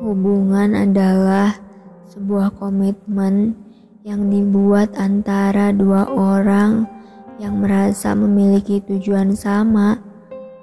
Hubungan 0.00 0.72
adalah 0.72 1.60
sebuah 2.08 2.56
komitmen 2.56 3.52
yang 4.00 4.32
dibuat 4.32 4.96
antara 4.96 5.76
dua 5.76 6.08
orang 6.08 6.88
yang 7.36 7.60
merasa 7.60 8.16
memiliki 8.16 8.80
tujuan 8.80 9.36
sama 9.36 10.00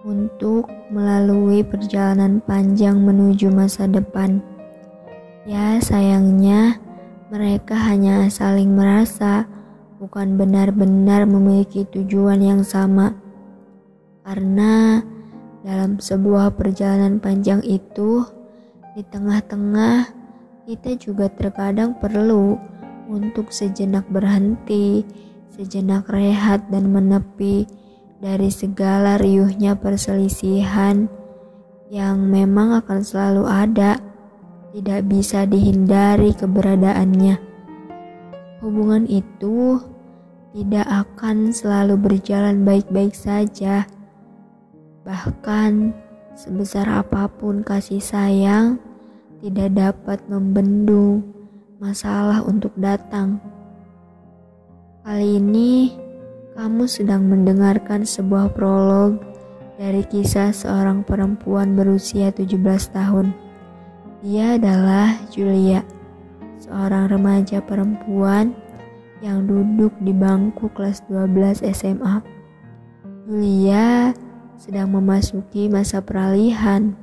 untuk 0.01 0.65
melalui 0.89 1.61
perjalanan 1.61 2.41
panjang 2.41 2.97
menuju 2.97 3.53
masa 3.53 3.85
depan. 3.85 4.41
Ya, 5.45 5.77
sayangnya 5.85 6.81
mereka 7.29 7.77
hanya 7.77 8.25
saling 8.33 8.73
merasa, 8.73 9.45
bukan 10.01 10.33
benar-benar 10.33 11.29
memiliki 11.29 11.85
tujuan 11.93 12.41
yang 12.41 12.61
sama. 12.65 13.13
Karena 14.25 15.03
dalam 15.61 16.01
sebuah 16.01 16.57
perjalanan 16.57 17.19
panjang 17.19 17.59
itu, 17.67 18.36
di 18.97 19.05
tengah-tengah 19.05 20.09
kita 20.65 20.97
juga 20.97 21.29
terkadang 21.29 21.93
perlu 22.01 22.57
untuk 23.05 23.53
sejenak 23.53 24.09
berhenti 24.09 25.05
sejenak 25.53 26.09
rehat 26.09 26.65
dan 26.73 26.89
menepi 26.89 27.69
dari 28.17 28.49
segala 28.49 29.21
riuhnya 29.21 29.77
perselisihan 29.77 31.05
yang 31.93 32.25
memang 32.25 32.73
akan 32.77 33.05
selalu 33.05 33.45
ada, 33.45 34.01
tidak 34.73 35.05
bisa 35.05 35.45
dihindari 35.45 36.33
keberadaannya. 36.33 37.37
Hubungan 38.65 39.05
itu 39.05 39.77
tidak 40.57 40.89
akan 40.89 41.53
selalu 41.53 41.95
berjalan 41.95 42.65
baik-baik 42.65 43.13
saja, 43.13 43.85
bahkan 45.05 45.93
sebesar 46.37 46.85
apa 46.85 47.25
pun 47.25 47.65
kasih 47.65 47.97
sayang 47.97 48.77
tidak 49.41 49.73
dapat 49.73 50.21
membendung 50.29 51.25
masalah 51.81 52.45
untuk 52.45 52.69
datang. 52.77 53.41
Kali 55.01 55.41
ini 55.41 55.97
kamu 56.53 56.85
sedang 56.85 57.25
mendengarkan 57.25 58.05
sebuah 58.05 58.53
prolog 58.53 59.17
dari 59.81 60.05
kisah 60.05 60.53
seorang 60.53 61.01
perempuan 61.01 61.73
berusia 61.73 62.29
17 62.29 62.53
tahun. 62.93 63.33
Dia 64.21 64.61
adalah 64.61 65.17
Julia, 65.33 65.81
seorang 66.61 67.09
remaja 67.09 67.65
perempuan 67.65 68.53
yang 69.25 69.49
duduk 69.49 69.93
di 70.05 70.13
bangku 70.13 70.69
kelas 70.77 71.01
12 71.09 71.65
SMA. 71.73 72.21
Julia 73.25 74.13
sedang 74.57 74.89
memasuki 74.89 75.69
masa 75.69 76.01
peralihan 76.01 76.97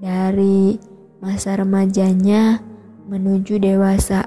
dari 0.00 0.80
masa 1.20 1.60
remajanya 1.60 2.64
menuju 3.08 3.60
dewasa 3.60 4.24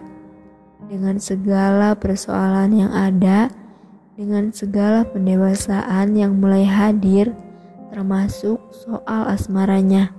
dengan 0.86 1.18
segala 1.18 1.96
persoalan 1.96 2.86
yang 2.86 2.92
ada, 2.92 3.48
dengan 4.20 4.52
segala 4.52 5.08
pendewasaan 5.08 6.14
yang 6.14 6.38
mulai 6.38 6.68
hadir, 6.68 7.32
termasuk 7.90 8.60
soal 8.76 9.26
asmaranya. 9.32 10.12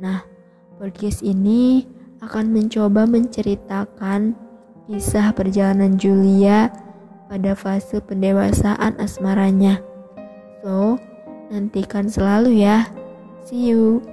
Nah, 0.00 0.24
podcast 0.80 1.20
ini 1.20 1.84
akan 2.24 2.50
mencoba 2.50 3.04
menceritakan 3.04 4.32
kisah 4.88 5.30
perjalanan 5.36 6.00
Julia 6.00 6.72
pada 7.28 7.52
fase 7.52 8.00
pendewasaan 8.00 8.96
asmaranya. 8.96 9.78
So, 10.64 10.96
nantikan 11.52 12.08
selalu 12.08 12.64
ya. 12.64 12.88
See 13.44 13.68
you. 13.68 14.11